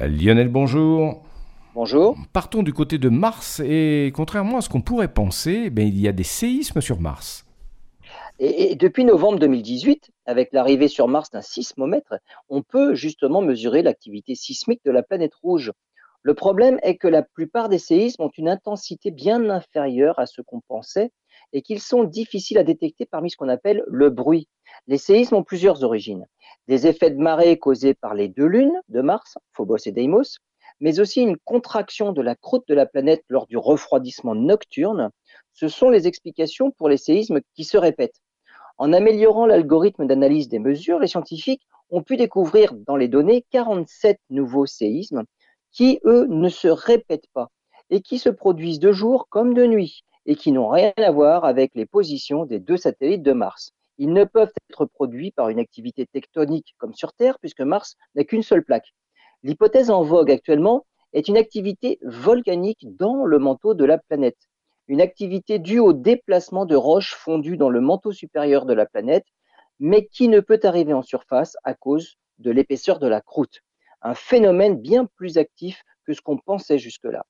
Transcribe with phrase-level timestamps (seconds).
[0.00, 1.22] Euh, Lionel, bonjour.
[1.74, 2.16] Bonjour.
[2.32, 6.08] Partons du côté de Mars et contrairement à ce qu'on pourrait penser, ben, il y
[6.08, 7.44] a des séismes sur Mars.
[8.38, 12.14] Et, depuis novembre 2018, avec l'arrivée sur Mars d'un sismomètre,
[12.48, 15.72] on peut justement mesurer l'activité sismique de la planète rouge.
[16.22, 20.40] Le problème est que la plupart des séismes ont une intensité bien inférieure à ce
[20.40, 21.10] qu'on pensait
[21.52, 24.48] et qu'ils sont difficiles à détecter parmi ce qu'on appelle le bruit.
[24.86, 26.26] Les séismes ont plusieurs origines.
[26.68, 30.38] Des effets de marée causés par les deux lunes de Mars, Phobos et Deimos,
[30.80, 35.10] mais aussi une contraction de la croûte de la planète lors du refroidissement nocturne.
[35.52, 38.20] Ce sont les explications pour les séismes qui se répètent.
[38.78, 44.18] En améliorant l'algorithme d'analyse des mesures, les scientifiques ont pu découvrir dans les données 47
[44.30, 45.24] nouveaux séismes
[45.72, 47.50] qui, eux, ne se répètent pas
[47.90, 51.44] et qui se produisent de jour comme de nuit et qui n'ont rien à voir
[51.44, 53.72] avec les positions des deux satellites de Mars.
[53.98, 58.24] Ils ne peuvent être produits par une activité tectonique comme sur Terre, puisque Mars n'a
[58.24, 58.94] qu'une seule plaque.
[59.42, 64.38] L'hypothèse en vogue actuellement est une activité volcanique dans le manteau de la planète.
[64.88, 69.26] Une activité due au déplacement de roches fondues dans le manteau supérieur de la planète,
[69.78, 73.60] mais qui ne peut arriver en surface à cause de l'épaisseur de la croûte.
[74.00, 77.24] Un phénomène bien plus actif que ce qu'on pensait jusque-là.